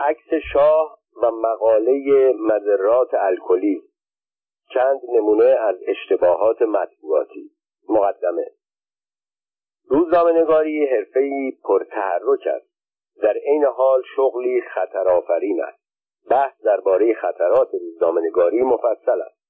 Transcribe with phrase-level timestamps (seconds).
[0.00, 3.82] عکس شاه و مقاله مذرات الکلی.
[4.74, 7.50] چند نمونه از اشتباهات مطبوعاتی.
[7.88, 8.46] مقدمه.
[9.88, 12.70] روزنامه نگاری حرفه‌ای پرتحرک است.
[13.22, 15.80] در عین حال شغلی خطرآفرین است.
[16.30, 19.40] بحث درباره خطرات روزنامه نگاری مفصل است.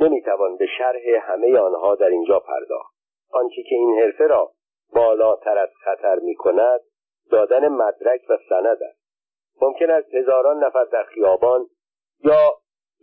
[0.00, 2.94] نمی‌توان به شرح همه آنها در اینجا پرداخت.
[3.30, 4.52] آنچه که این حرفه را
[4.94, 6.80] بالاتر از خطر می کند
[7.30, 9.03] دادن مدرک و سند است.
[9.60, 11.66] ممکن است هزاران نفر در خیابان
[12.24, 12.52] یا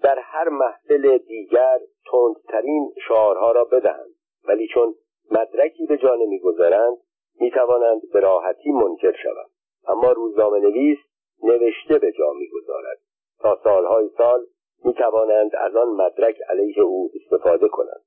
[0.04, 1.80] در هر محفل دیگر
[2.12, 4.16] تندترین شعارها را بدهند.
[4.48, 4.95] ولی چون
[5.32, 6.98] مدرکی به جا نمی‌گذارند
[7.40, 9.50] می‌توانند به راحتی منکر شوند.
[9.88, 10.98] اما روزنامه نویس
[11.44, 12.98] نوشته به جا می‌گذارد.
[13.40, 14.45] تا سالهای سال
[14.86, 18.02] می‌توانند از آن مدرک علیه او استفاده کنند.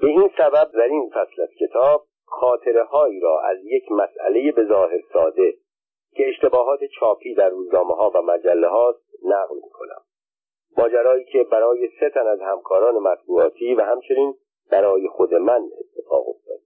[0.00, 4.64] به این سبب در این فصل از کتاب خاطره هایی را از یک مسئله به
[4.64, 5.54] ظاهر ساده
[6.12, 10.02] که اشتباهات چاپی در روزنامه ها و مجله هاست نقل می کنم
[10.76, 14.34] ماجرایی که برای سه تن از همکاران مطبوعاتی و همچنین
[14.70, 16.58] برای خود من اتفاق افتاد.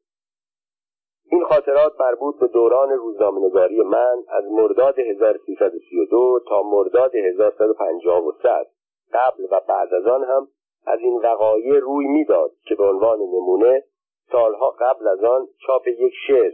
[1.30, 8.66] این خاطرات مربوط به دوران روزنامه‌نگاری من از مرداد 1332 تا مرداد 1153
[9.12, 10.48] قبل و بعد از آن هم
[10.86, 13.84] از این وقایع روی می‌داد که به عنوان نمونه
[14.32, 16.52] سالها قبل از آن چاپ یک شعر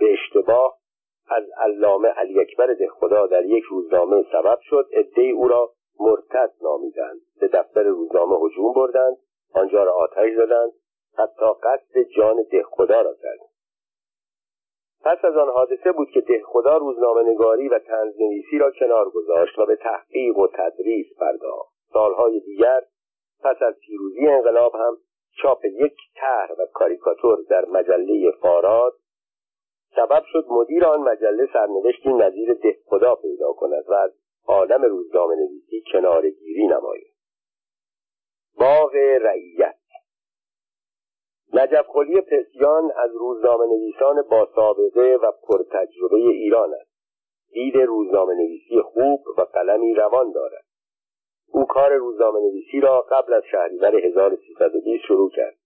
[0.00, 0.79] به اشتباه
[1.30, 4.86] از علامه علی اکبر خدا در یک روزنامه سبب شد.
[4.92, 7.20] عدهای او را مرتد نامیدند.
[7.40, 9.16] به دفتر روزنامه هجوم بردند.
[9.54, 10.72] آنجا را آتش زدند.
[11.18, 12.36] حتی قصد جان
[12.70, 13.50] خدا را کردند
[15.04, 19.66] پس از آن حادثه بود که دهخدا روزنامه نگاری و تنزنویسی را کنار گذاشت و
[19.66, 21.72] به تحقیق و تدریس پرداخت.
[21.92, 22.80] سالهای دیگر
[23.42, 24.96] پس از پیروزی انقلاب هم
[25.42, 28.92] چاپ یک طرح و کاریکاتور در مجله فاراد
[29.96, 34.10] سبب شد مدیر آن مجله سرنوشتی نظیر دهخدا پیدا کند و از
[34.46, 37.14] عالم روزنامه نویسی کنارگیری نماید.
[38.58, 39.76] باغ رعیت.
[41.54, 46.90] نجف خلی پسیان از روزنامه نویسان با سابقه و پرتجربه ایران است.
[47.52, 50.64] دید روزنامه نویسی خوب و قلمی روان دارد.
[51.52, 55.56] او کار روزنامه نویسی را قبل از شهریور 1320 شروع کرد.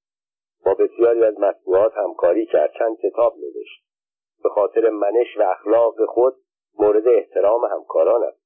[0.65, 3.84] با بسیاری از مطبوعات همکاری کرد چند کتاب نوشت.
[4.45, 6.35] به خاطر منش و اخلاق خود
[6.79, 8.45] مورد احترام همکاران است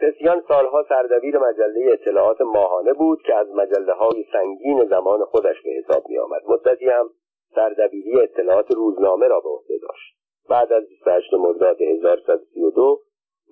[0.00, 5.70] پسیان سالها سردبیر مجله اطلاعات ماهانه بود که از مجله های سنگین زمان خودش به
[5.70, 7.10] حساب می آمد مدتی هم
[7.54, 10.18] سردبیری اطلاعات روزنامه را به عهده داشت.
[10.48, 13.00] بعد از 28 مرداد 1132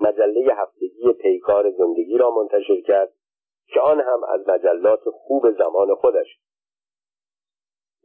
[0.01, 3.13] مجله هفتگی پیکار زندگی را منتشر کرد
[3.67, 6.39] که آن هم از مجلات خوب زمان خودش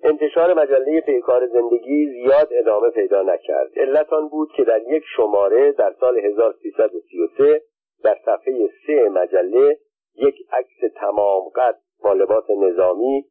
[0.03, 3.79] انتشار مجله پیکار زندگی زیاد ادامه پیدا نکرد.
[3.79, 7.61] علت آن بود که در یک شماره در سال 1333
[8.03, 9.77] در صفحه سه مجله
[10.15, 13.25] یک عکس تمام قد با لباس نظامی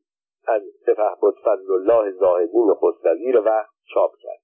[0.46, 4.40] از سپهبد فضل الله زاهدی نخست وزیر وقت چاپ کرد.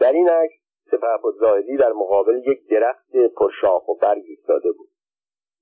[0.00, 0.54] در این عکس
[0.90, 4.88] سپهبد زاهدی در مقابل یک درخت پرشاخ و برگ ایستاده بود.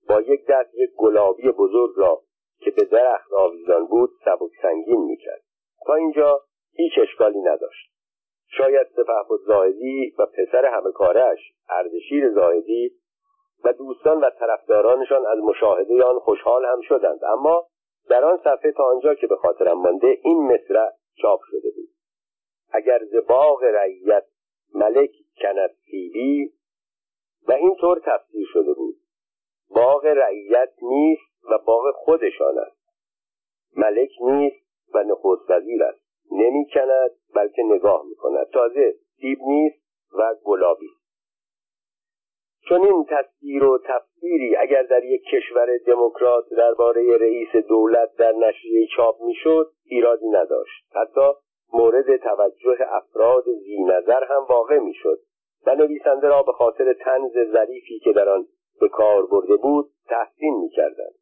[0.09, 2.23] با یک دست یک گلابی بزرگ را
[2.59, 5.46] که به درخت آویزان بود سبک سنگین می‌کرد.
[5.87, 6.41] تا اینجا
[6.73, 7.91] هیچ اشکالی نداشت.
[8.49, 11.39] شاید سپهبد زاهدی و پسر همه کارش
[11.69, 12.91] اردشیر زاهدی
[13.65, 17.25] و دوستان و طرفدارانشان از مشاهده آن خوشحال هم شدند.
[17.25, 17.67] اما
[18.09, 20.91] در آن صفحه تا آنجا که به خاطرم مانده این مصرع
[21.23, 21.89] چاپ شده بود.
[22.71, 24.25] اگر ز باغ رعیت
[24.75, 25.11] ملک
[25.43, 26.53] کند فیبی
[27.49, 28.97] و اینطور تفسیر شده بود.
[29.71, 32.77] باغ رعیت نیست و باغ خودشان است.
[33.77, 36.01] ملک نیست و نخست وزیر است.
[36.31, 39.83] نمی کند بلکه نگاه می کند تازه سیب نیست
[40.19, 40.91] و گلابی.
[42.69, 48.87] چون این تصویر و تفسیری اگر در یک کشور دموکرات درباره رئیس دولت در نشریه
[48.97, 50.87] چاپ می‌شد ایرادی نداشت.
[50.95, 51.31] حتی
[51.73, 55.19] مورد توجه افراد زی نظر هم واقع می‌شد.
[55.67, 58.47] و نویسنده را به خاطر تنز ظریفی که در آن
[58.81, 61.15] به کار برده بود تحسین می‌کردند.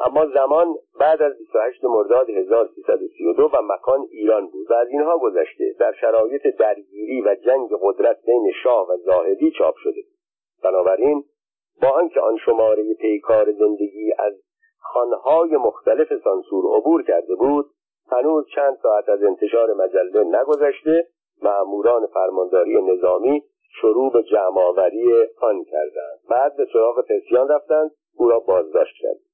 [0.00, 5.74] اما زمان بعد از 28 مرداد 1332 و مکان ایران بود و از اینها گذشته
[5.78, 10.00] در شرایط درگیری و جنگ قدرت بین شاه و زاهدی چاپ شده
[10.62, 11.24] بنابراین
[11.82, 14.34] با آنکه آن شماره پیکار زندگی از
[14.78, 17.66] خانهای مختلف سانسور عبور کرده بود
[18.10, 21.08] هنوز چند ساعت از انتشار مجله نگذشته
[21.42, 23.42] مأموران فرمانداری نظامی
[23.80, 26.18] شروع به جمعآوری آن کردند.
[26.30, 29.33] بعد به سراغ پسیان رفتند او را بازداشت کردند.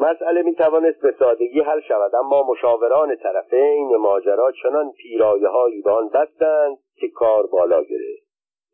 [0.00, 5.90] مسئله می توانست به سادگی حل شود اما مشاوران طرفین ماجرا چنان پیرایه هایی به
[5.90, 8.26] آن بستند که کار بالا گرفت.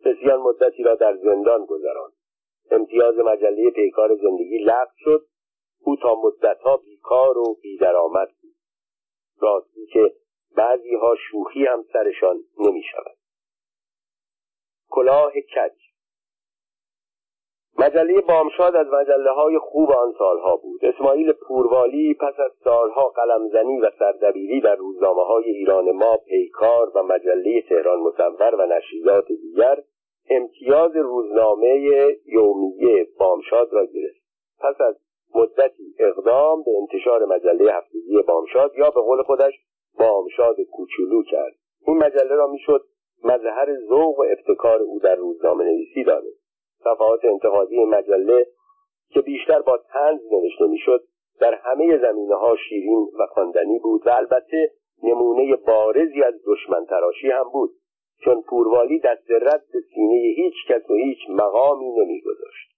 [0.05, 2.13] بسیار مدتی را در زندان گذراند.
[2.71, 5.27] امتیاز مجله پیکار زندگی لغو شد.
[5.81, 8.55] او تا مدتها بیکار و بیدرآمد بود.
[9.41, 10.13] راستی که
[10.57, 13.17] بعضی ها شوخی هم سرشان نمی شود
[14.91, 15.88] کلاه کج
[17.81, 20.85] مجله بامشاد از مجله های خوب آن سالها بود.
[20.85, 27.03] اسماعیل پوروالی پس از سالها قلمزنی و سردبیری در روزنامه های ایران ما پیکار و
[27.03, 29.77] مجله تهران مصور و نشریات دیگر
[30.31, 31.69] امتیاز روزنامه
[32.27, 34.23] یومیه بامشاد را گرفت.
[34.61, 34.97] پس از
[35.35, 39.53] مدتی اقدام به انتشار مجله هفتگی بامشاد یا به قول خودش
[39.99, 41.55] بامشاد کوچولو کرد.
[41.87, 42.85] این مجله را می‌شد
[43.25, 46.38] مظهر ذوق و ابتکار او در روزنامه نویسی دانست.
[46.85, 48.47] صفحات انتقادی مجله
[49.11, 51.03] که بیشتر با تنز نوشته می‌شد
[51.41, 54.71] در همه زمینه ها شیرین و خواندنی بود و البته
[55.03, 57.71] نمونه بارزی از دشمن تراشی هم بود
[58.25, 59.65] چون پوروالی دست رد
[59.95, 62.69] سینه هیچ کس و هیچ مقامی نمیگذاشت.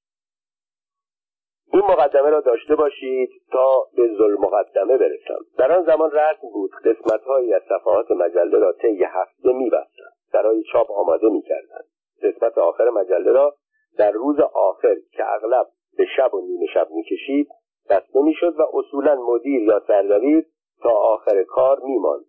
[1.72, 5.44] این مقدمه را داشته باشید تا به مقدمه برسم.
[5.58, 10.12] در آن زمان رسم بود قسمتهایی از صفحات مجله را طی هفته میبستند.
[10.32, 11.84] برای چاپ آماده می‌کردند.
[12.22, 13.54] قسمت آخر مجله را
[13.98, 15.66] در روز آخر که اغلب
[15.96, 17.48] به شب و نیمه شب می‌کشید
[17.90, 20.46] بسته می‌شد و اصولا مدیر یا سردبیر
[20.82, 22.24] تا آخر کار میماند.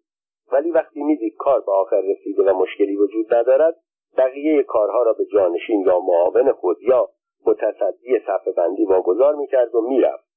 [0.52, 3.76] ولی وقتی می‌دید کار به آخر رسیده و مشکلی وجود ندارد
[4.18, 7.10] بقیه کارها را به جانشین یا معاون خود یا
[7.46, 10.28] متصدی صفحه بندی واگذار می‌کرد و می‌رفت.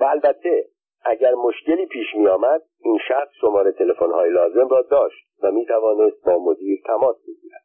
[0.00, 0.64] و البته
[1.04, 6.78] اگر مشکلی پیش میآمد این شخص شماره تلفن‌های لازم را داشت و می‌توانست با مدیر
[6.86, 7.63] تماس بگیرد.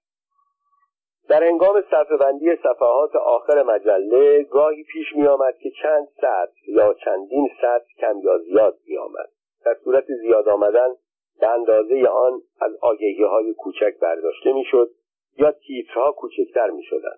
[1.29, 6.93] در انگام صفحه بندی صفحات آخر مجله گاهی پیش می آمد که چند سطر یا
[6.93, 9.29] چندین سطر کم یا زیاد می آمد.
[9.65, 10.95] در صورت زیاد آمدن
[11.39, 14.89] به اندازه آن از آگهی های کوچک برداشته می شد
[15.37, 17.15] یا تیترها کوچکتر می شدن.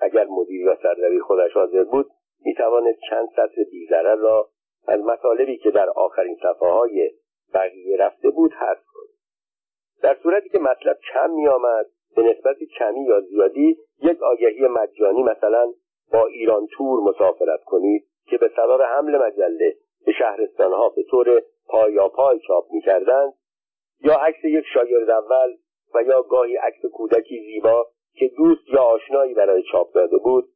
[0.00, 2.06] اگر مدیر یا سردبیر خودش حاضر بود
[2.44, 4.48] می توانست چند سطر بیزرر را
[4.88, 7.10] از مطالبی که در آخرین صفحه های
[7.54, 9.08] بقیه رفته بود حذف کند
[10.02, 15.22] در صورتی که مطلب کم می آمد به نسبت کمی یا زیادی یک آگهی مجانی
[15.22, 15.72] مثلا
[16.12, 19.74] با ایران تور مسافرت کنید که به سبب حمل مجله
[20.06, 23.32] به شهرستانها به طور پای چاپ می‌کردند
[24.00, 25.56] یا عکس یک شاگرد اول
[25.94, 30.48] و یا گاهی عکس کودکی زیبا که دوست یا آشنایی برای چاپ داده بود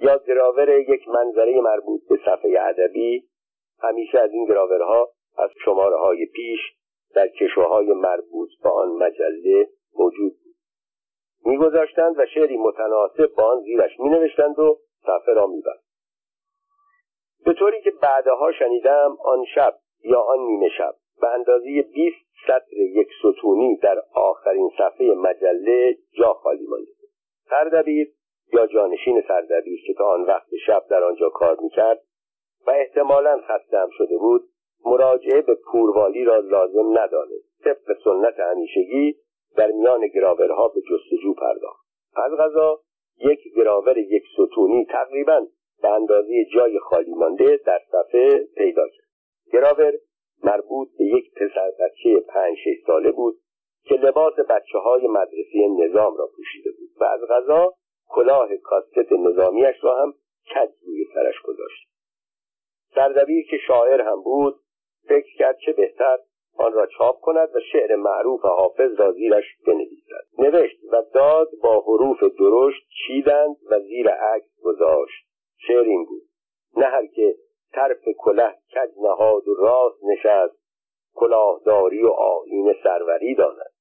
[0.00, 3.24] یا گراور یک منظره مربوط به صفحه ادبی
[3.82, 5.08] همیشه از این گراورها
[5.38, 6.60] از شماره های پیش
[7.14, 9.68] در کشوهای مربوط به آن مجله
[9.98, 10.32] موجود
[11.44, 15.90] میگذاشتند و شعری متناسب با آن زیرش مینوشتند و صفحه را میبست.
[17.44, 22.16] به طوری که بعدها شنیدم آن شب یا آن نیمه شب به اندازه 20
[22.46, 26.90] سطر یک ستونی در آخرین صفحه مجله جا خالی مانده.
[27.50, 28.12] سردبیر
[28.52, 32.00] یا جانشین سردبیر که تا آن وقت شب در آنجا کار می‌کرد
[32.66, 34.42] و احتمالا خستم شده بود
[34.84, 37.62] مراجعه به پوروالی را لازم ندانست.
[37.64, 39.16] طبق سنت همیشگی
[39.56, 41.86] در میان گراورها به جستجو پرداخت.
[42.16, 42.80] از غذا
[43.18, 45.46] یک گراور یک ستونی تقریبا
[45.82, 49.06] به اندازه جای خالی مانده در صفحه پیدا کرد
[49.52, 49.92] گراور
[50.44, 53.40] مربوط به یک پسر بچه پنج شش ساله بود
[53.84, 57.74] که لباس بچه های مدرسه نظام را پوشیده بود و از غذا
[58.08, 60.14] کلاه کاست نظامیش را هم
[60.54, 61.88] کج روی سرش گذاشت.
[62.94, 64.54] سردبیر که شاعر هم بود
[65.08, 66.18] فکر کرد چه بهتر
[66.58, 70.24] آن را چاپ کند و شعر معروف حافظ را زیرش بنویسد.
[70.38, 75.26] نوشت و داد با حروف درشت چیدند و زیر عکس گذاشت.
[75.66, 76.22] شعر این بود.
[76.76, 77.34] نه هر که
[77.72, 80.60] طرف کله کج نهاد و راست نشست
[81.14, 83.72] کلاهداری و آیین سروری داند.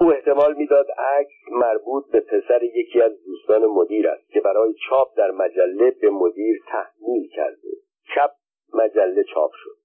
[0.00, 5.16] او احتمال می‌داد عکس مربوط به پسر یکی از دوستان مدیر است که برای چاپ
[5.16, 7.68] در مجله به مدیر تحمیل کرده.
[8.14, 8.30] شب
[8.74, 9.76] مجله چاپ شد.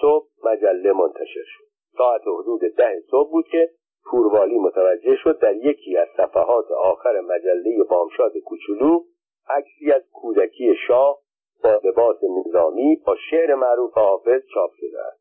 [0.00, 1.64] صبح مجله منتشر شد.
[1.98, 3.70] ساعت حدود ده صبح بود که
[4.10, 9.00] پوروالی متوجه شد در یکی از صفحات آخر مجله بامشاد کوچولو
[9.48, 11.18] عکسی از کودکی شاه
[11.62, 15.20] با لباس نظامی با شعر معروف حافظ چاپ شده است.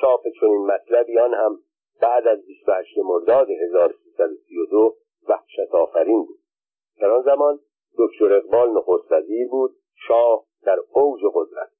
[0.00, 1.58] چاپ چنین مطلبی آن هم
[2.00, 4.96] بعد از 28 مرداد 1332
[5.28, 6.38] وحشت آفرین بود.
[7.00, 7.58] در آن زمان
[7.98, 9.76] دکتر اقبال نخست وزیر بود
[10.08, 11.77] شاه در اوج قدرت.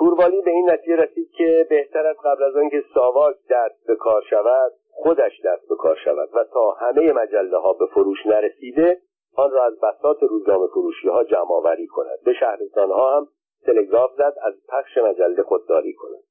[0.00, 4.22] پوروالی به این نتیجه رسید که بهتر از قبل از آنکه ساواک دست به کار
[4.30, 9.00] شود خودش دست به کار شود و تا همه مجله ها به فروش نرسیده
[9.36, 12.18] آن را از بساط روزنامه فروشی ها جمع آوری کند.
[12.24, 13.28] به شهرستان ها هم
[13.66, 16.22] تلگراف زد از پخش مجله خودداری کند.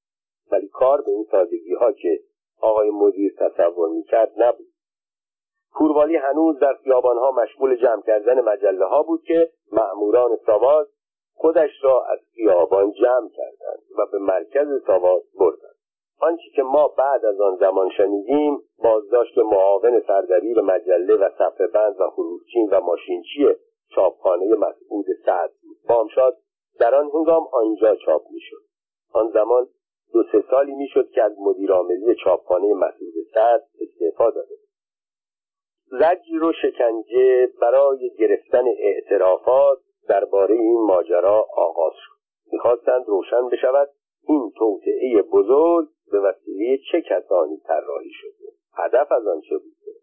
[0.52, 2.20] ولی کار به این سادگی ها که
[2.62, 4.68] آقای مدیر تصور می‌کرد نبود.
[5.74, 10.88] پوروالی هنوز در خیابانها مشغول جمع کردن مجله ها بود که مأموران ساواز
[11.40, 13.59] خودش را از خیابان جمع کردند.
[14.00, 15.75] و به مرکز ساواز بردند
[16.22, 22.01] آنچه که ما بعد از آن زمان شنیدیم بازداشت معاون سردبیر مجله و صفحه بند
[22.01, 23.48] و حروفچین و ماشینچی
[23.96, 25.77] چاپخانه مسعود سعد بود.
[25.89, 26.38] بامشاد
[26.79, 28.62] در آن هنگام آنجا چاپ می‌شد.
[29.13, 29.68] آن زمان
[30.13, 34.56] دو سه سالی می‌شد که از مدیرعاملی چاپخانه مسعود سعد استعفا داده
[35.91, 39.79] زجر و شکنجه برای گرفتن اعترافات
[40.10, 42.19] درباره این ماجرا آغاز شد.
[42.51, 43.89] می‌خواستند روشن بشود
[44.27, 48.51] این توطعه بزرگ به وسیله چه کسانی طراحی شده.
[48.74, 50.00] هدف از آن چه بوده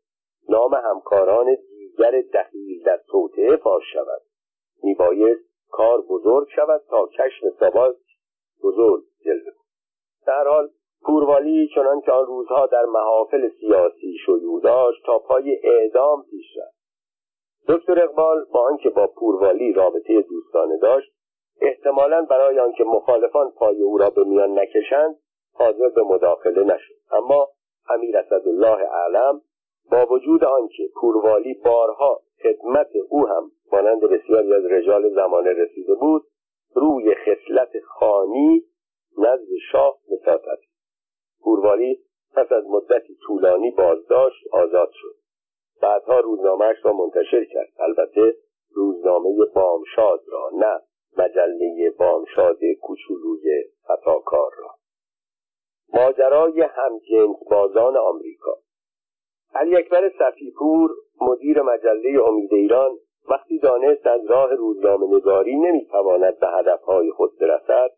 [0.48, 4.22] نام همکاران دیگر دخیل در توطعه فاش شود.
[4.82, 7.96] میبایست کار بزرگ شود تا کشف ثبات
[8.62, 9.52] بزرگ جلوه
[10.26, 10.68] در حال
[11.02, 16.76] پوروالی چنان که آن روزها در محافل سیاسی شیوع داشت تا پای اعدام پیش رفت.
[17.68, 21.15] دکتر اقبال با آنکه با پوروالی رابطه دوستانه داشت
[21.60, 25.16] احتمالا برای آنکه مخالفان پای او را به میان نکشند
[25.52, 26.94] حاضر به مداخله نشد.
[27.10, 27.48] اما
[27.88, 29.40] امیر اسدالله اعلم
[29.90, 36.22] با وجود آنکه پوروالی بارها خدمت او هم مانند بسیاری از رجال زمانه رسیده بود
[36.74, 38.62] روی خصلت خانی
[39.18, 40.62] نزد شاه مسافت
[41.42, 42.00] پوروالی
[42.34, 45.14] پس از مدتی طولانی بازداشت آزاد شد.
[45.82, 47.68] بعدها روزنامهش را منتشر کرد.
[47.78, 48.34] البته
[48.74, 50.80] روزنامه بامشاد را نه
[51.18, 54.70] مجله بامشاد کوچولوی فتاکار را.
[55.94, 58.56] ماجرای همجنس بازان آمریکا.
[59.54, 62.90] علی اکبر صفیپور مدیر مجله امید ایران
[63.30, 67.90] وقتی دانست از راه روزنامه نگاری نمی‌تواند به هدفهای خود برسد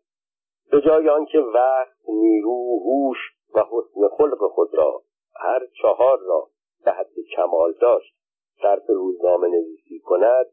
[0.71, 3.17] به جای آنکه وقت نیرو هوش
[3.55, 5.01] و حسن خلق خود را
[5.35, 6.47] هر چهار را
[6.85, 8.15] به حد کمال داشت
[8.61, 10.45] صرف روزنامه نویسی کند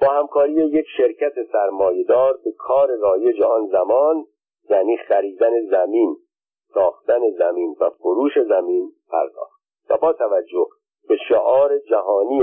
[0.00, 4.24] با همکاری یک شرکت سرمایهدار به کار رایج آن زمان
[4.70, 6.16] یعنی خریدن زمین
[6.74, 9.62] ساختن زمین و فروش زمین پرداخت.
[9.90, 10.66] و با توجه
[11.08, 12.42] به شعار جهانی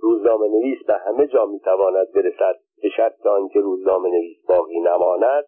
[0.00, 5.44] روزنامه نویس به همه جا می‌تواند برسد به شرط آنکه روزنامه نویس باقی نماند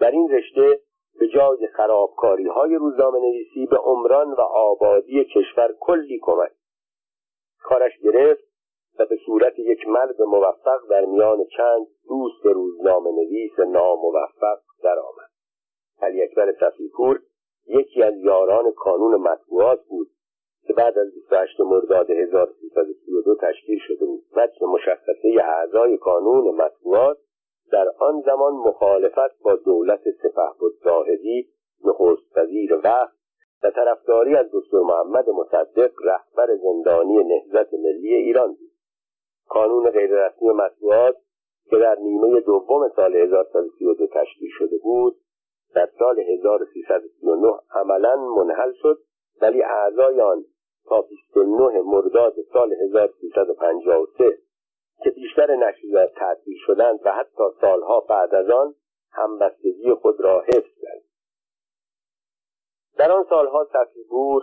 [0.00, 0.80] در این رشته
[1.20, 6.50] به جای خرابکاری های روزنامه نویسی به عمران و آبادی کشور کلی کمک.
[7.62, 8.47] کارش گرفت
[8.98, 15.30] و به صورت یک مرد موفق در میان چند دوست روزنامه نویس ناموفق درآمد.
[16.02, 17.20] علی اکبر صفیپور
[17.66, 20.08] یکی از یاران کانون مطبوعات بود
[20.66, 24.24] که بعد از 28 مرداد 1332 تشکیل شده بود.
[24.36, 27.18] وجه مشخصه اعضای کانون مطبوعات
[27.72, 31.48] در آن زمان مخالفت با دولت سپهبد زاهدی
[31.84, 33.18] نخست وزیر وقت
[33.62, 38.70] و طرفداری از دکتر محمد مصدق رهبر زندانی نهضت ملی ایران بود.
[39.48, 41.16] کانون غیررسمی مطبوعات
[41.70, 45.16] که در نیمه دوم سال 1332 تشکیل شده بود
[45.74, 48.98] در سال 1339 عملا منحل شد
[49.42, 50.44] ولی اعضای آن
[50.88, 54.38] تا 29 مرداد سال 1353
[55.04, 58.74] که بیشتر نشریات تعطیل شدند و حتی سالها بعد از آن
[59.12, 61.02] همبستگی خود را حفظ کرد.
[62.98, 64.42] در آن سالها صفیبور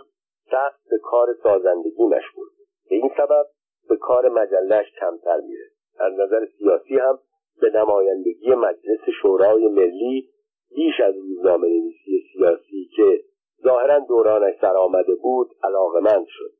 [0.50, 2.66] سخت به کار سازندگی مشغول بود.
[2.90, 3.46] به این سبب
[3.88, 5.70] به کار مجلش کمتر میره.
[5.98, 7.18] از نظر سیاسی هم
[7.60, 10.28] به نمایندگی مجلس شورای ملی
[10.74, 13.20] بیش از روزنامه نویسی سیاسی که
[13.64, 16.50] ظاهرا دورانش سر آمده بود علاقمند شد.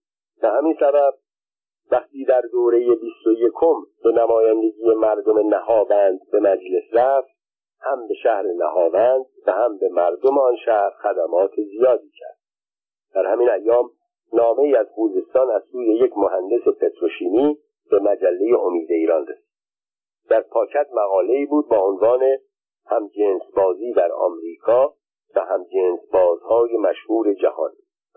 [0.43, 1.15] به همین سبب
[1.91, 7.37] وقتی در دوره بیست و یکم به نمایندگی مردم نهاوند به مجلس رفت
[7.81, 12.39] هم به شهر نهاوند و هم به مردم آن شهر خدمات زیادی کرد.
[13.15, 13.91] در همین ایام
[14.33, 17.59] نامه ای از خوزستان از سوی یک مهندس پتروشیمی
[17.91, 19.47] به مجله امید ایران رسید.
[20.29, 22.23] در پاکت مقاله ای بود با عنوان
[22.87, 24.95] هم جنس بازی در آمریکا
[25.37, 27.71] و هم جنس بازهای مشهور جهان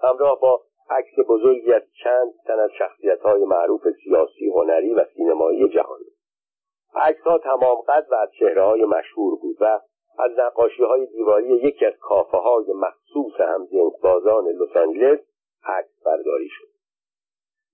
[0.04, 5.70] همراه با عکس بزرگی از چند تن از شخصیت های معروف سیاسی هنری و سینمایی
[5.70, 6.00] جهان.
[6.96, 9.80] عکس ها تمام قد و از چهره های مشهور بود و
[10.20, 15.20] از نقاشی های دیواری یکی از کافه های مخصوص هم جنس بازان لس آنجلس
[15.64, 16.68] عکس برداری شد.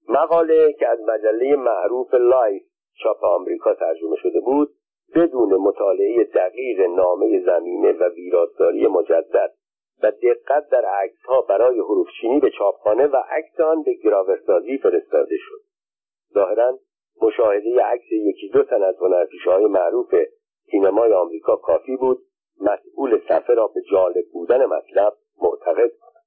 [0.09, 2.63] مقاله که از مجله معروف لایف
[3.03, 4.69] چاپ آمریکا ترجمه شده بود
[5.15, 9.53] بدون مطالعه دقیق نامه زمینه و ویراستاری مجدد
[10.03, 15.35] و دقت در عکس ها برای حروفچینی به چاپخانه و عکس آن به گراورسازی فرستاده
[15.37, 15.61] شد.
[16.33, 16.79] ظاهرا
[17.21, 20.15] مشاهده عکس یکی دو تن از هنرپیشه های معروف
[20.71, 22.17] سینمای آمریکا کافی بود
[22.61, 26.23] مسئول صفحه را به جالب بودن مطلب معتقد کند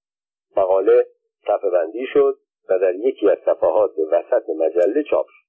[0.56, 1.06] مقاله
[1.46, 2.38] صفحه بندی شد
[2.70, 5.48] و در یکی از صفحات وسط مجله چاپ شد.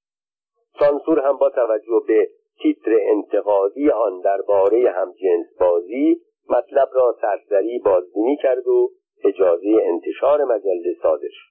[0.79, 2.29] سانسور هم با توجه به
[2.61, 8.91] تیتر انتقادی آن درباره همجنس بازی مطلب را سرسری بازبینی کرد و
[9.23, 11.49] اجازه انتشار مجله صادر شد.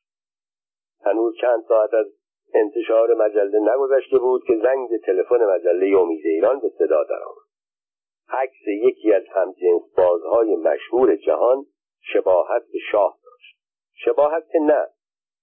[1.04, 2.07] هنوز چند ساعت از
[2.54, 7.49] انتشار مجله نگذشته بود که زنگ تلفن مجله امید ایران به صدا درآمد.
[8.30, 11.66] عکس یکی از همجنس بازهای مشهور جهان
[12.00, 13.17] شباهت به شاه
[14.05, 14.88] شباهت که نه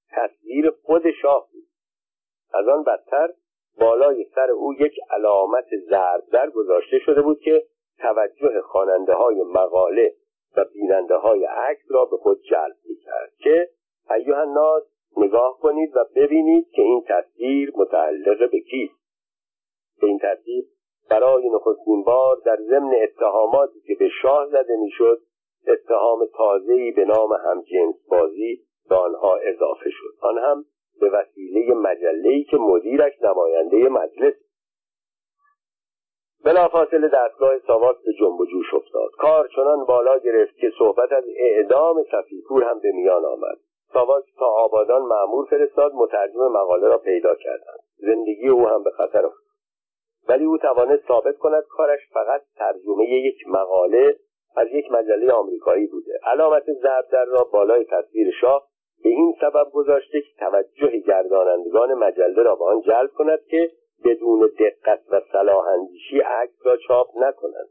[0.09, 1.63] تصویر خود شاه بود.
[2.53, 3.29] از آن بدتر
[3.79, 5.65] بالای سر او یک علامت
[6.31, 7.63] در گذاشته شده بود که
[7.99, 10.13] توجه خواننده های مقاله
[10.57, 13.69] و بیننده های عکس را به خود جلب کرد که
[14.15, 14.83] ایوه الناس
[15.17, 19.05] نگاه کنید و ببینید که این تصویر متعلق به کیست.
[20.01, 20.65] به این ترتیب
[21.09, 25.21] برای نخستین بار در ضمن اتهاماتی که به شاه زده می‌شد
[25.67, 30.13] اتهام تازه‌ای به نام همجنس بازی به آنها اضافه شد.
[30.21, 30.65] آن هم
[31.01, 34.33] به وسیله مجله‌ای که مدیرش نماینده مجلس
[36.45, 39.11] بلافاصله دستگاه ساواک به جنب و جوش افتاد.
[39.17, 43.57] کار چنان بالا گرفت که صحبت از اعدام صفیپور هم به میان آمد.
[43.93, 47.79] ساواک تا آبادان معمور فرستاد مترجم مقاله را پیدا کردند.
[47.97, 49.45] زندگی او هم به خطر افتاد.
[50.29, 54.15] ولی او توانست ثابت کند کارش فقط ترجمه یک مقاله
[54.55, 56.19] از یک مجله آمریکایی بوده.
[56.23, 56.63] علامت
[57.11, 58.67] در را بالای تصویر شاه
[59.03, 63.71] به این سبب گذاشته که توجه گردانندگان مجله را به آن جلب کند که
[64.05, 67.69] بدون دقت و صلاح اندیشی عکس را چاپ نکنند.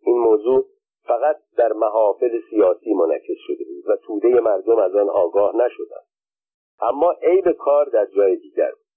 [0.00, 0.64] این موضوع
[1.06, 6.06] فقط در محافل سیاسی منعکس شده بود و توده مردم از آن آگاه نشدند.
[6.80, 8.88] اما عیب کار در جای دیگر بود.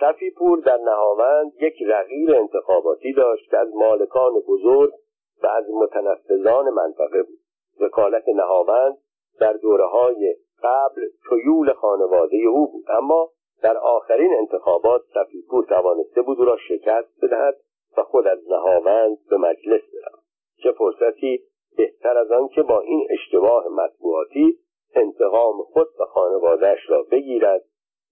[0.00, 4.92] صفیپور در نهاوند یک رقیب انتخاباتی داشت که از مالکان بزرگ
[5.42, 7.38] و از متنفذان منطقه بود.
[7.80, 8.98] وکالت نهاوند
[9.40, 12.84] در دوره های قبل تویول خانواده او بود.
[12.88, 13.30] اما
[13.62, 17.56] در آخرین انتخابات صفیپور توانسته بود او را شکست بدهد
[17.96, 20.20] و خود از نهاوند به مجلس برود.
[20.62, 21.42] چه فرصتی
[21.76, 24.58] بهتر از آن که با این اشتباه مطبوعاتی
[24.94, 27.64] انتقام خود و خانوادهش را بگیرد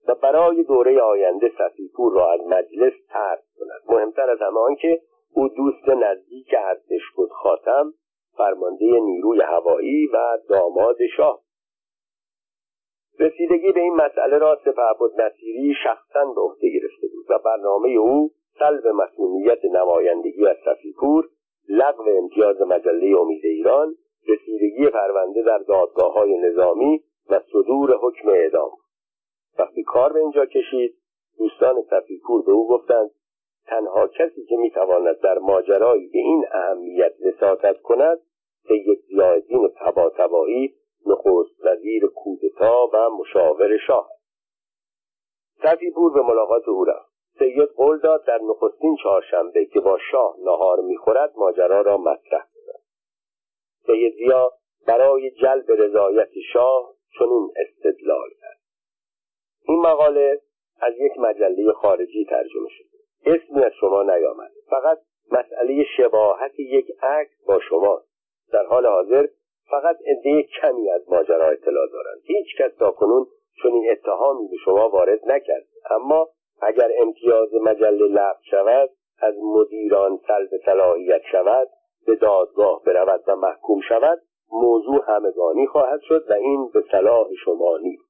[0.08, 3.96] و برای دوره آینده صفیپور را از مجلس ترک کند.
[3.96, 5.00] مهمتر از همه که
[5.32, 7.94] او دوست نزدیک ارتش بود خاتم
[8.36, 11.40] فرمانده نیروی هوایی و داماد شاه.
[13.20, 18.30] رسیدگی به این مسئله را سپهبد نصیری شخصا به عهده گرفته بود و برنامه او
[18.58, 21.28] سلب مسئولیت نمایندگی از صفیپور
[21.68, 23.94] لغو امتیاز مجله امید ایران
[24.28, 28.70] رسیدگی پرونده در دادگاه های نظامی و صدور حکم اعدام.
[29.58, 30.94] وقتی کار به اینجا کشید
[31.38, 33.10] دوستان صفیپور به او گفتند
[33.68, 38.18] تنها کسی که می‌تواند در ماجرایی به این اهمیت وساطت کند
[38.68, 40.74] سید ضیاءالدین طباطبایی
[41.06, 44.10] نخست وزیر کودتا و مشاور شاه
[45.62, 47.08] صفیپور به ملاقات او رفت.
[47.38, 52.80] سید قول داد در نخستین چهارشنبه که با شاه نهار می‌خورد ماجرا را مطرح کند.
[53.86, 54.52] سید زیا
[54.86, 58.58] برای جلب رضایت شاه چنین استدلال کرد.
[59.68, 60.40] این مقاله
[60.80, 62.87] از یک مجله خارجی ترجمه شده
[63.26, 64.98] اسمی از شما نیامده فقط
[65.32, 68.02] مسئله شباهت یک عکس با شما
[68.52, 69.26] در حال حاضر
[69.70, 72.20] فقط عده کمی از ماجرا اطلاع دارند.
[72.22, 73.26] هیچ کس تاکنون
[73.62, 75.64] چون این اتهامی به شما وارد نکرد.
[75.90, 76.28] اما
[76.60, 81.68] اگر امتیاز مجله لغو شود از مدیران سلب صلاحیت شود
[82.06, 87.78] به دادگاه برود و محکوم شود موضوع همگانی خواهد شد و این به صلاح شما
[87.78, 88.08] نیست.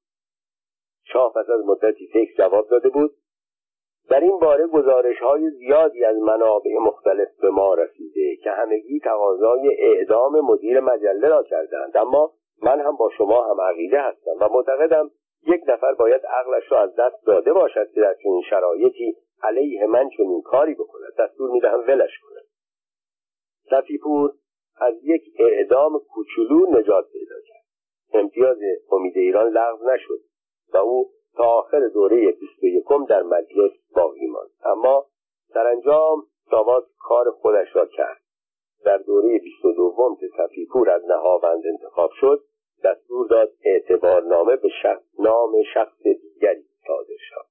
[1.03, 3.11] شاه پس از مدتی فکر جواب داده بود
[4.09, 9.69] در این باره گزارش های زیادی از منابع مختلف به ما رسیده که همگی تقاضای
[9.79, 11.97] اعدام مدیر مجله را کردند.
[11.97, 12.31] اما
[12.63, 15.11] من هم با شما هم عقیده هستم و معتقدم
[15.47, 20.09] یک نفر باید عقلش را از دست داده باشد که در چنین شرایطی علیه من
[20.17, 21.13] چنین کاری بکند.
[21.19, 22.45] دستور می‌دهم ولش کند.
[23.69, 24.31] صفیپور
[24.81, 27.63] از یک اعدام کوچولو نجات پیدا کرد.
[28.13, 28.57] امتیاز
[28.91, 30.19] امید ایران لغو نشد
[30.73, 31.09] و او
[31.41, 34.49] آخر دوره بیست یکم در مجلس باقی ماند.
[34.65, 35.05] اما
[35.53, 38.21] سرانجام ساواک کار خودش را کرد.
[38.85, 42.43] در دوره بیست و دوم که صفیپور از نهاوند انتخاب شد
[42.83, 47.45] دستور داد اعتبارنامه به شخص نام شخص دیگری صادر شد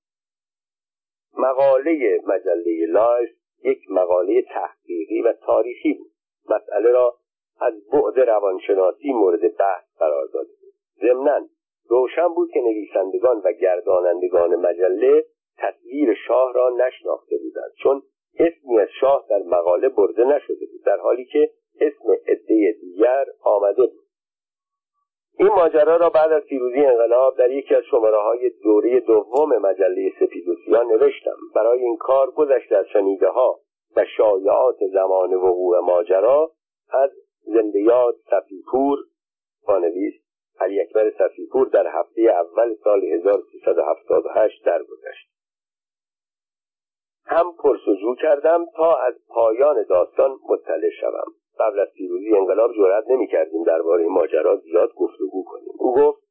[1.38, 3.30] مقاله مجله لایف
[3.64, 6.10] یک مقاله تحقیقی و تاریخی بود.
[6.48, 7.14] مسئله را
[7.60, 10.72] از بعد روانشناسی مورد بحث قرار داده بود.
[11.00, 11.40] ضمنا
[11.88, 15.24] روشن بود که نویسندگان و گردانندگان مجله
[15.58, 18.02] تصویر شاه را نشناخته بودند چون
[18.38, 23.86] اسمی از شاه در مقاله برده نشده بود در حالی که اسم عده دیگر آمده
[23.86, 24.08] بود.
[25.38, 30.12] این ماجرا را بعد از پیروزی انقلاب در یکی از شماره های دوره دوم مجله
[30.20, 31.36] سپید نوشتم.
[31.54, 33.60] برای این کار گذشته از شنیده ها
[33.96, 36.52] و شایعات زمان وقوع ماجرا
[36.90, 37.10] از
[37.44, 38.98] زنده یاد صفیپور
[39.64, 40.14] پانویس
[40.68, 45.28] علی اکبر صفیپور در هفته اول سال 1378 درگذشت.
[47.26, 51.32] هم پرسجو کردم تا از پایان داستان مطلع شوم.
[51.58, 55.72] قبل از پیروزی انقلاب جرأت نمی‌کردیم درباره ماجرا زیاد گفتگو کنیم.
[55.78, 56.22] او گفت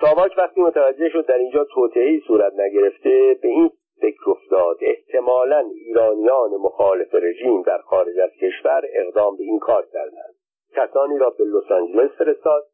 [0.00, 3.70] ساواک وقتی متوجه شد در اینجا توطئهای صورت نگرفته به این
[4.00, 10.34] فکر افتاد احتمالا ایرانیان مخالف رژیم در خارج از کشور اقدام به این کار کردند.
[10.76, 12.66] کسانی را به لس آنجلس فرستاد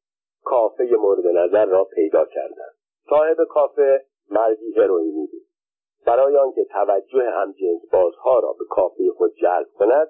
[0.45, 2.75] کافه مورد نظر را پیدا کردند.
[3.11, 5.43] صاحب کافه مردی هروئینی بود.
[6.07, 10.09] برای آنکه توجه همجنس بازها را به کافه خود جلب کند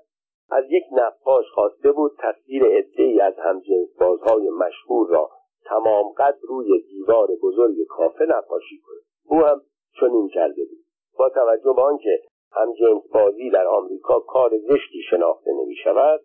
[0.51, 5.31] از یک نقاش خواسته بود تصویر عدهای از همجنس بازهای مشهور را
[5.65, 9.03] تمام قد روی دیوار بزرگ کافه نقاشی کند.
[9.27, 9.63] او هم
[10.01, 10.85] چنین کرده بود.
[11.19, 12.21] با توجه به آنکه
[12.53, 16.21] همجنس بازی در آمریکا کار زشتی شناخته نمی شود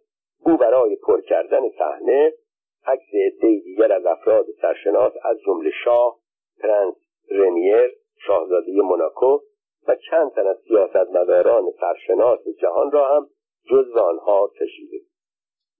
[0.46, 2.34] او برای پر کردن صحنه
[2.88, 6.19] عکس عدهای دیگر از افراد سرشناس از جمله شاه
[6.60, 6.95] پرنس
[7.32, 7.91] رنیر
[8.28, 9.39] شاهزاده موناکو
[9.88, 13.30] و چند تن از سیاستمداران سرشناس جهان را هم
[13.69, 14.97] جزو آنها کشیده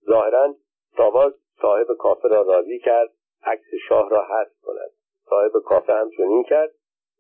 [0.06, 0.56] ظاهرا
[0.98, 3.10] ساواک صاحب کافه را راضی کرد
[3.44, 4.92] عکس شاه را حذف کند.
[5.30, 6.72] صاحب کافه هم چنین کرد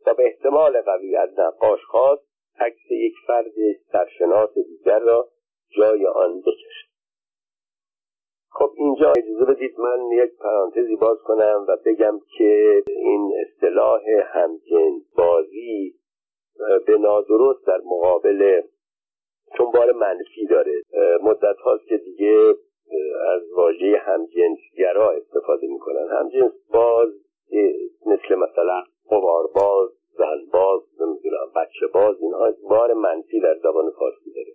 [0.07, 2.23] و به احتمال قوی از نقاش خواست
[2.59, 3.53] عکس یک فرد
[3.91, 5.27] سرشناس دیگر را
[5.77, 6.86] جای آن بکشد.
[8.59, 15.01] خب اینجا اجازه بدید من یک پرانتزی باز کنم و بگم که این اصطلاح همجنس
[15.17, 15.93] بازی
[16.85, 18.61] به نادرست در مقابل
[19.57, 20.81] چون بار منفی داره.
[21.23, 22.53] مدت هاست که دیگه
[23.35, 26.07] از واژه همجنسگرا استفاده می‌کنن.
[26.11, 27.09] همجنس باز
[28.05, 34.53] مثل مثلا قمارباز زنباز نمی‌دونم بچه باز اینها بار منفی در زبان فارسی داره.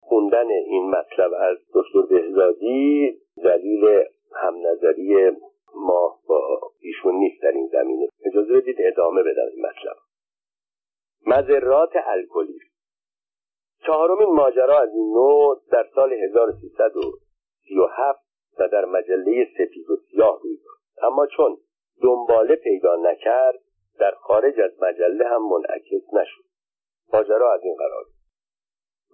[0.00, 5.30] خوندن این مطلب از دکتر بهزادی دلیل همنظری
[5.74, 8.08] ما با ایشون نیست در این زمینه.
[8.24, 9.96] اجازه بدید ادامه بدم این مطلب.
[11.26, 12.58] مذرات الکلی.
[13.86, 18.18] چهارمین ماجرا از این نوع در سال 1337
[18.58, 20.58] و در مجله سپید و سیاه روی
[21.02, 21.56] اما چون
[22.02, 23.58] دنباله پیدا نکرد
[23.98, 26.44] در خارج از مجله هم منعکس نشد.
[27.12, 28.04] ماجرا از این قرار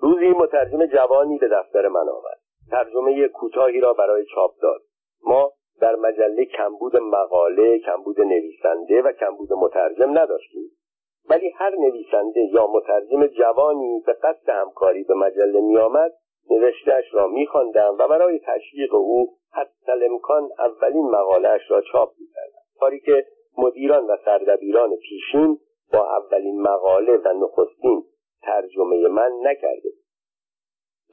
[0.00, 2.37] روزی مترجم جوانی به دفتر من آمد.
[2.70, 4.80] ترجمه کوتاهی را برای چاپ داد.
[5.24, 10.70] ما در مجله کمبود مقاله کمبود نویسنده و کمبود مترجم نداشتیم.
[11.30, 16.12] ولی هر نویسنده یا مترجم جوانی به قصد همکاری به مجله میآمد
[16.50, 22.62] نوشتهاش را میخواندم و برای تشویق او حتی امکان اولین مقالهاش را چاپ می‌کردم.
[22.80, 23.26] کاری که
[23.58, 25.58] مدیران و سردبیران پیشین
[25.92, 28.04] با اولین مقاله و نخستین
[28.42, 29.90] ترجمه من نکرده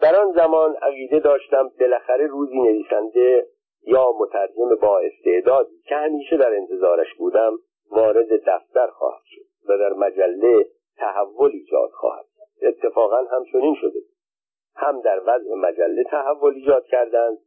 [0.01, 3.47] در آن زمان عقیده داشتم بالاخره روزی نویسنده
[3.88, 7.58] یا مترجم با استعدادی که همیشه در انتظارش بودم
[7.91, 10.65] وارد دفتر خواهد شد و در مجله
[10.97, 12.25] تحول ایجاد خواهد
[12.62, 13.99] اتفاقا همچنین شده
[14.75, 17.38] هم در وضع مجله تحول ایجاد کردند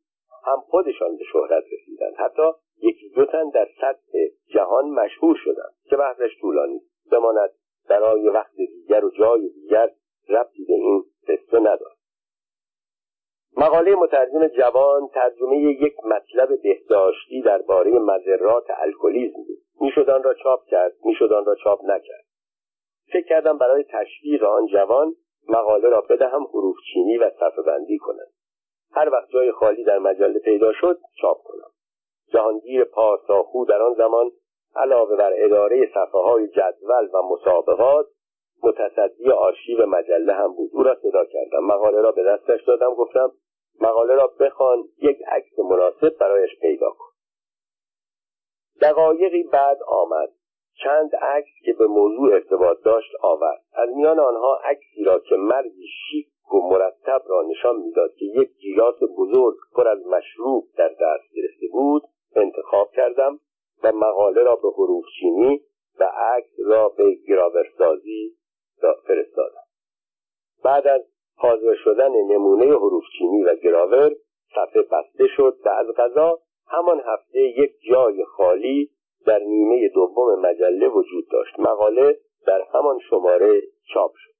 [0.44, 2.14] هم خودشان به شهرت رسیدند.
[2.16, 2.42] حتی
[2.82, 4.18] یکی دو تن در سطح
[4.54, 6.80] جهان مشهور شدند که بحثش طولانی
[7.12, 7.50] بماند
[7.88, 9.90] برای وقت دیگر و جای دیگر
[10.28, 11.97] ربطی به این قصه ندارد
[13.56, 19.58] مقاله مترجم جوان ترجمه یک مطلب بهداشتی درباره مذرات الکلیزم بود.
[19.80, 22.24] می‌شد آن را چاپ کرد می‌شد آن را چاپ نکرد.
[23.12, 25.14] فکر کردم برای تشویق آن جوان
[25.48, 28.32] مقاله را بدهم حروف چینی و صفحه بندی کنند
[28.92, 31.70] هر وقت جای خالی در مجله پیدا شد چاپ کنم.
[32.32, 34.30] جهانگیر پارساخو در آن زمان
[34.76, 38.06] علاوه بر اداره صفحه های جدول و مسابقات
[38.62, 40.71] متصدی آرشیو مجله هم بود.
[40.73, 41.64] او را صدا کردم.
[41.64, 42.94] مقاله را به دستش دادم.
[42.94, 43.33] گفتم
[43.81, 47.09] مقاله را بخوان یک عکس مناسب برایش پیدا کن.
[48.81, 50.29] دقایقی بعد آمد.
[50.85, 53.62] چند عکس که به موضوع ارتباط داشت آورد.
[53.75, 58.49] از میان آنها عکسی را که مردی شیک و مرتب را نشان می‌داد که یک
[58.61, 62.03] گیلاس بزرگ پر از مشروب در دست گرفته بود
[62.37, 63.40] انتخاب کردم
[63.83, 65.61] و مقاله را به حروف چینی
[66.01, 68.35] و عکس را به گراورسازی
[68.81, 69.62] فرستادم.
[70.64, 71.03] بعد از
[71.37, 74.11] حاضر شدن نمونه حروف چینی و گراور
[74.55, 78.91] صفحه بسته شد و از غذا همان هفته یک جای خالی
[79.27, 81.61] در نیمه دوم مجله وجود داشت.
[81.61, 83.62] مقاله در همان شماره
[83.95, 84.33] چاپ شد.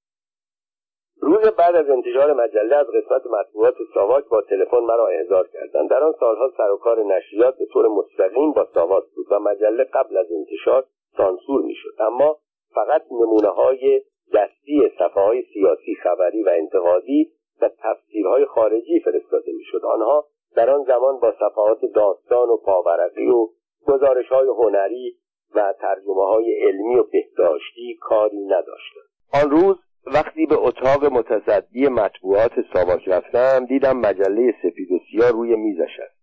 [1.21, 5.91] روز بعد از انتشار مجله از قسمت مطبوعات ساواک با تلفن مرا احضار کردند.
[5.91, 9.85] در آن سالها سر و کار نشریات به طور مستقیم با ساواک بود و مجله
[9.85, 10.85] قبل از انتشار
[11.17, 11.95] سانسور می‌شد.
[11.99, 12.39] اما
[12.75, 14.03] فقط نمونه های
[14.35, 19.85] دستی صفحه های سیاسی خبری و انتقادی و تفسیرهای خارجی فرستاده می‌شد.
[19.85, 20.25] آنها
[20.57, 23.49] در آن زمان با صفحات داستان و پاورقی و
[23.87, 25.17] گزارش های هنری
[25.55, 29.09] و ترجمه های علمی و بهداشتی کاری نداشتند.
[29.33, 35.57] آن روز وقتی به اتاق متصدی مطبوعات ساواک رفتم دیدم مجله سفید و سیاه روی
[35.57, 36.19] میزش است.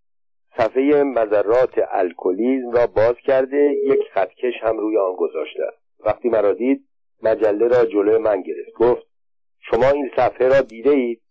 [0.58, 5.64] صفحه مذرات الکلیزم را باز کرده یک خطکش هم روی آن گذاشته
[6.06, 6.86] وقتی مرا دید
[7.28, 8.72] مجله را جلوی من گرفت.
[8.76, 9.08] گفت
[9.60, 11.22] شما این صفحه را دیده اید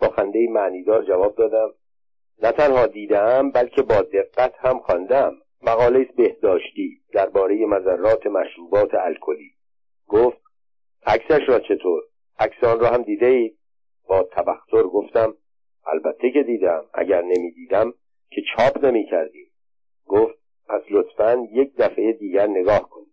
[0.00, 1.74] با خنده معنیدار جواب دادم
[2.42, 5.36] نه تنها دیدم بلکه با دقت هم خواندم.
[5.62, 9.50] مقاله بهداشتی درباره مذرات مشروبات الکلی.
[10.08, 10.38] گفت
[11.06, 12.02] عکسش را چطور؟
[12.38, 13.58] عکس آن را هم دیده اید
[14.08, 15.34] با تبختر گفتم
[15.86, 16.84] البته که دیدم.
[16.94, 17.94] اگر نمی‌دیدم
[18.30, 19.50] که چاپ نمی کردیم
[20.06, 23.06] گفت پس لطفا یک دفعه دیگر نگاه کن.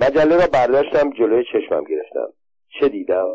[0.00, 2.32] مجله را برداشتم جلوی چشمم گرفتم.
[2.80, 3.28] چه دیدم؟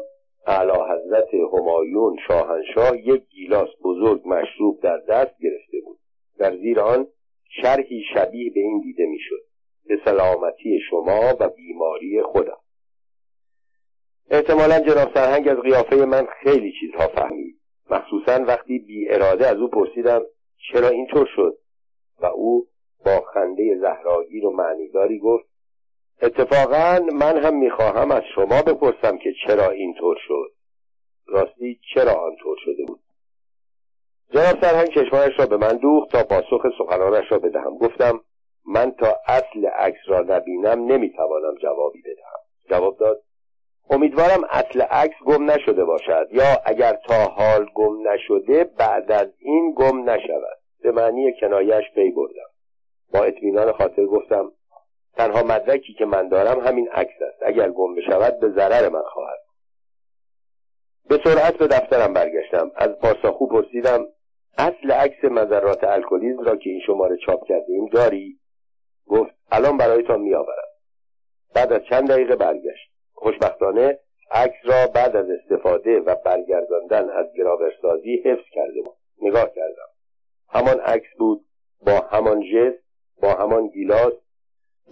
[0.48, 6.00] اعلی حضرت همایون شاهنشاه یک گیلاس بزرگ مشروب در دست گرفته بود.
[6.38, 7.08] در زیر آن
[7.62, 9.44] شرحی شبیه به این دیده می‌شد.
[9.86, 12.58] به سلامتی شما و بیماری خودم.
[14.30, 17.62] احتمالا جناب سرهنگ از قیافه من خیلی چیزها فهمید.
[17.90, 20.22] مخصوصا وقتی بی اراده از او پرسیدم
[20.72, 21.58] چرا اینطور شد
[22.22, 22.68] و او
[23.06, 25.51] با خنده زهراگیر و معنیداری گفت
[26.22, 30.52] اتفاقا من هم می‌خواهم از شما بپرسم که چرا اینطور شد.
[31.28, 33.00] راستی چرا آنطور شده بود؟
[34.34, 37.78] جناب سرهنگ چشمانش را به من دوخت تا پاسخ سخنانش را بدهم.
[37.78, 38.22] گفتم
[38.66, 42.40] من تا اصل عکس را نبینم نمی‌توانم جوابی بدهم.
[42.70, 43.22] جواب داد
[43.90, 49.74] امیدوارم اصل عکس گم نشده باشد یا اگر تا حال گم نشده بعد از این
[49.78, 50.58] گم نشود.
[50.84, 52.50] به معنی کنایش پی بردم.
[53.14, 54.52] با اطمینان خاطر گفتم
[55.14, 57.44] تنها مدرکی که من دارم همین عکس است.
[57.46, 59.40] اگر گم بشود به ضرر من خواهد
[61.10, 62.72] به سرعت به دفترم برگشتم.
[62.76, 64.08] از پاساخو پرسیدم
[64.58, 68.40] اصل عکس مذرات الکلیزم را که این شماره چاپ کرده ایم داری؟
[69.08, 70.68] گفت الان برایتان میآورم.
[71.56, 72.92] بعد از چند دقیقه برگشت.
[73.14, 74.00] خوشبختانه
[74.32, 79.90] عکس را بعد از استفاده و برگرداندن از گراورسازی حفظ کرده بود نگاه کردم.
[80.50, 81.46] همان عکس بود
[81.86, 82.84] با همان ژست
[83.22, 84.14] با همان گیلاس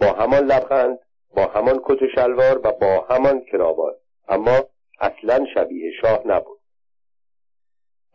[0.00, 0.98] با همان لبخند
[1.36, 3.96] با همان کت و شلوار و با همان کراوات
[4.28, 4.64] اما
[5.00, 6.60] اصلا شبیه شاه نبود.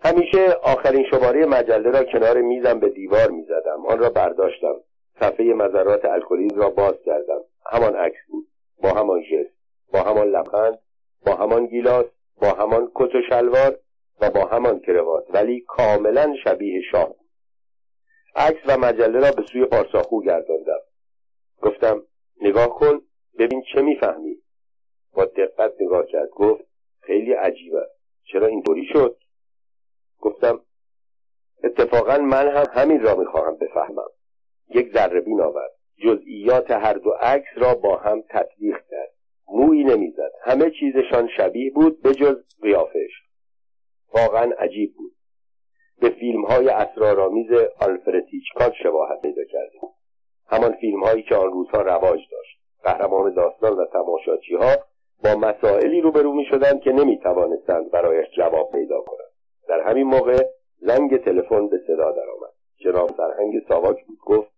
[0.04, 3.86] همیشه آخرین شماره مجله را کنار میزم به دیوار می‌زدم.
[3.88, 4.76] آن را برداشتم.
[5.20, 7.40] صفحه مذرات الکلیز را باز کردم.
[7.66, 8.48] همان عکس بود.
[8.82, 9.56] با همان ژست
[9.94, 10.80] با همان لبخند
[11.26, 12.06] با همان گیلاس
[12.42, 13.80] با همان کت و شلوار
[14.22, 15.26] و با همان کروات.
[15.30, 17.16] ولی کاملا شبیه شاه
[18.36, 20.80] عکس و مجله را به سوی پارساخو گرداندم.
[21.62, 22.04] گفتم
[22.42, 23.02] نگاه کن
[23.40, 24.38] ببین چه می‌فهمی.
[25.14, 26.64] با دقت نگاه کرد گفت
[27.02, 27.88] خیلی عجیبه.
[28.24, 29.18] چرا اینطوری شد؟
[30.20, 30.62] گفتم
[31.64, 34.10] اتفاقا من هم همین را می‌خواهم بفهمم.
[34.70, 39.14] یک ذره بین آورد جزئیات هر دو عکس را با هم تطبیق کرد.
[39.48, 40.32] مویی نمی‌زد.
[40.44, 43.12] همه چیزشان شبیه بود به جز قیافش.
[44.14, 45.16] واقعا عجیب بود.
[46.02, 49.80] به فیلم های اسرارآمیز آلفرد هیچکاک شباهت پیدا کرده
[50.48, 52.60] همان فیلم هایی که آن روزها رواج داشت.
[52.84, 54.76] قهرمان داستان و تماشاچی ها
[55.24, 59.32] با مسائلی روبرو می شدند که نمی توانستند برایش جواب پیدا کنند.
[59.68, 60.46] در همین موقع
[60.82, 62.54] زنگ تلفن به صدا درآمد.
[62.78, 64.52] جناب سرهنگ ساواک بود گفت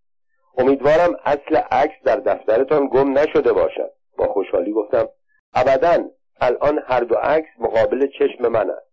[0.58, 3.92] امیدوارم اصل عکس در دفترتان گم نشده باشد.
[4.18, 5.10] با خوشحالی گفتم
[5.54, 5.98] ابدا
[6.42, 8.88] الان هر دو عکس مقابل چشم من است.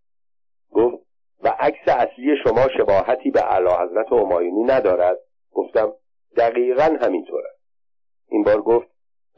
[0.71, 1.05] گفت
[1.43, 5.17] و عکس اصلی شما شباهتی به اعلی حضرت همایونی ندارد؟
[5.53, 5.93] گفتم
[6.37, 7.61] دقیقا همینطور است
[8.29, 8.87] این بار گفت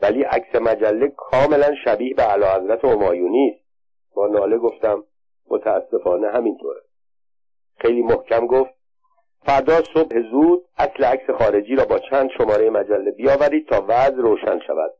[0.01, 3.67] ولی عکس مجله کاملا شبیه به اعلی حضرت همایونی است.
[4.15, 5.03] با ناله گفتم
[5.49, 6.81] متاسفانه همینطوره.
[7.79, 8.71] خیلی محکم گفت
[9.45, 14.59] فردا صبح زود اصل عکس خارجی را با چند شماره مجله بیاورید تا وضع روشن
[14.67, 14.91] شود.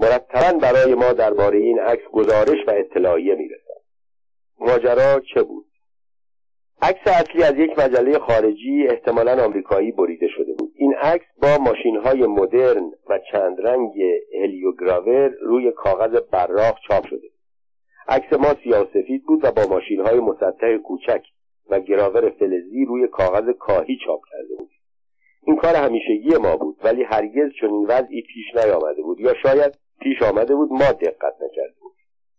[0.00, 3.82] مرتبا برای ما درباره این عکس گزارش و اطلاعیه می‌رسد.
[4.58, 5.67] ماجرا چه بود؟
[6.82, 10.72] عکس اصلی از یک مجله خارجی احتمالا آمریکایی بریده شده بود.
[10.76, 13.92] این عکس با ماشین های مدرن و چند رنگ
[14.42, 17.28] هلیوگراور روی کاغذ براق چاپ شده.
[18.08, 18.86] عکس ما سیاه
[19.26, 21.22] بود و با ماشین های مسطح کوچک
[21.70, 24.70] و گراور فلزی روی کاغذ کاهی چاپ کرده بود.
[25.42, 30.22] این کار همیشگی ما بود ولی هرگز چنین وضعی پیش نیامده بود یا شاید پیش
[30.22, 31.94] آمده بود ما دقت نکرده بود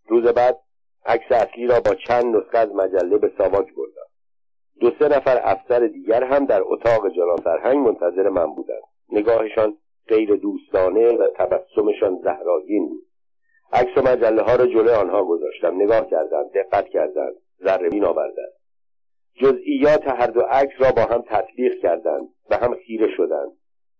[0.07, 0.59] روز بعد
[1.05, 4.08] عکس اصلی را با چند نسخه از مجله به ساواک بردم.
[4.79, 8.83] دو سه نفر افسر دیگر هم در اتاق جناب سرهنگ منتظر من بودند.
[9.11, 13.05] نگاهشان غیر دوستانه و تبسمشان زهراگین بود.
[13.73, 15.75] عکس و مجله ها را جلوی آنها گذاشتم.
[15.75, 18.53] نگاه کردند دقت کردند ذره آوردند.
[19.35, 23.51] جزئیات هر دو عکس را با هم تطبیق کردند و هم خیره شدند.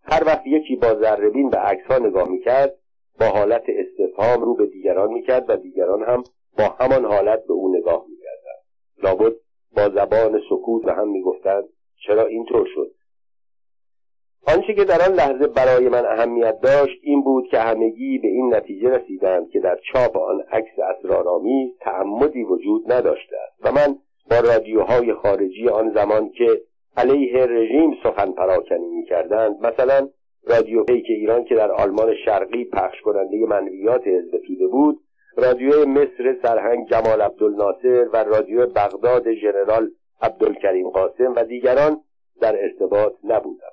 [0.04, 2.76] هر وقت یکی با ذرهبین به عکس ها نگاه می‌کرد
[3.20, 6.24] با حالت استفهام رو به دیگران می‌کرد و دیگران هم
[6.58, 8.64] با همان حالت به او نگاه می‌کردند.
[9.04, 9.34] لابد
[9.76, 11.64] با زبان سکوت به هم می‌گفتند
[12.08, 12.92] چرا اینطور شد؟
[14.48, 18.56] آنچه که در آن لحظه برای من اهمیت داشت این بود که همگی به این
[18.56, 23.96] نتیجه رسیدند که در چاپ آن عکس اسرارآمیز تعمدی وجود نداشته است و من
[24.32, 26.62] با رادیوهای خارجی آن زمان که
[26.98, 30.10] علیه رژیم سخن پراکنی می‌کردند مثلا
[30.48, 35.00] رادیو پیک ایران که در آلمان شرقی پخش کننده منویات حزب توده بود
[35.38, 42.02] رادیو مصر سرهنگ جمال عبدالناصر و رادیو بغداد ژنرال عبدالکریم قاسم و دیگران
[42.42, 43.72] در ارتباط نبودم.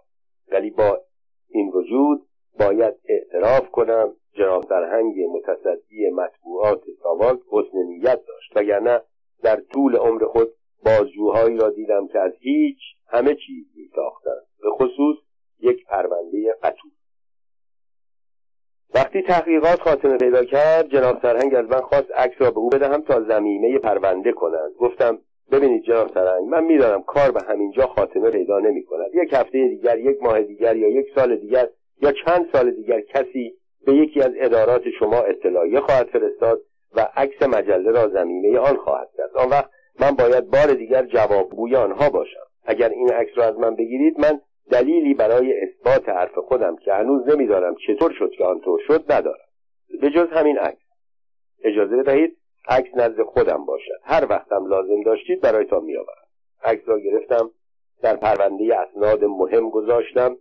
[0.53, 1.01] ولی با
[1.49, 2.27] این وجود
[2.59, 8.57] باید اعتراف کنم جناب سرهنگ متصدی مطبوعات ساواک حسن نیت داشت.
[8.57, 9.01] وگرنه
[9.43, 10.49] در طول عمر خود
[10.85, 15.17] بازجوهایی را دیدم که از هیچ همه چیز می ساختند به خصوص
[15.61, 16.96] یک پرونده قطور.
[18.97, 23.03] وقتی تحقیقات خاتمه پیدا کرد جناب سرهنگ از من خواست عکس را به او بدهم
[23.03, 25.19] تا زمینه پرونده کنند گفتم
[25.53, 29.07] ببینید جناب سرهنگ من می‌دانم کار به همینجا خاتمه پیدا نمی کند.
[29.15, 31.69] یک هفته دیگر یک ماه دیگر یا یک سال دیگر
[32.03, 33.55] یا چند سال دیگر کسی
[33.87, 36.61] به یکی از ادارات شما اطلاعیه خواهد فرستاد
[36.97, 39.37] و عکس مجله را زمینه آن خواهد کرد.
[39.37, 42.47] آن وقت من باید بار دیگر جوابگوی آنها باشم.
[42.65, 47.29] اگر این عکس را از من بگیرید من دلیلی برای اثبات حرف خودم که هنوز
[47.29, 49.47] نمی‌دانم چطور شد که آنطور شد ندارم.
[50.01, 50.87] به جز همین عکس.
[51.65, 52.37] اجازه بدهید
[52.69, 54.01] عکس نزد خودم باشد.
[54.03, 56.27] هر وقتم لازم داشتید برایتان میآورم.
[56.63, 57.51] عکس را گرفتم
[58.03, 60.37] در پرونده اسناد مهم گذاشتم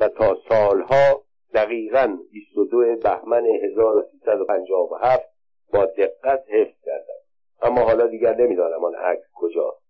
[0.00, 1.22] و تا سالها
[1.54, 5.28] دقیقا 22 بهمن 1357
[5.72, 7.20] با دقت حفظ کردم.
[7.62, 9.82] اما حالا دیگر نمی‌دانم آن عکس کجاست.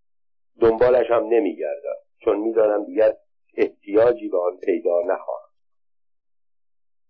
[0.60, 3.12] دنبالش هم نمیگردم چون می‌دانم دیگر
[3.56, 5.39] احتیاجی به آن پیدا نخواهم